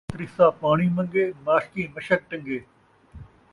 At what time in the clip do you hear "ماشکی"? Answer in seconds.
1.45-1.83